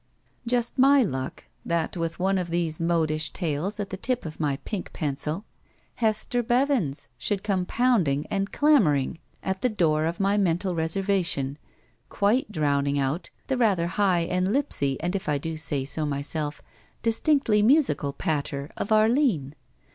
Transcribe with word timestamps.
Just 0.47 0.79
my 0.79 1.03
luck 1.03 1.43
that, 1.63 1.95
with 1.95 2.17
one 2.17 2.39
of 2.39 2.49
these 2.49 2.79
modish 2.79 3.31
tales 3.33 3.79
at 3.79 3.91
the 3.91 3.97
tip 3.97 4.25
of 4.25 4.39
my 4.39 4.57
pink 4.65 4.91
pencil, 4.93 5.45
Hester 5.97 6.41
Bevins 6.41 7.09
should 7.19 7.43
come 7.43 7.67
pounding 7.67 8.25
and 8.31 8.51
clamoring 8.51 9.19
at 9.43 9.61
the 9.61 9.69
door 9.69 10.05
of 10.05 10.19
my 10.19 10.37
men 10.39 10.57
tal 10.57 10.73
reservation, 10.73 11.59
quite 12.09 12.51
drowning 12.51 12.97
out 12.97 13.29
the 13.45 13.57
rather 13.57 13.85
high, 13.85 14.25
the 14.25 14.49
lipsy, 14.49 14.97
and, 15.01 15.15
if 15.15 15.29
I 15.29 15.37
do 15.37 15.55
say 15.55 15.83
it 15.83 16.05
myself, 16.07 16.63
distinctly 17.03 17.61
musi 17.61 17.95
cal 17.95 18.11
patter 18.11 18.71
of 18.77 18.91
Arline. 18.91 19.53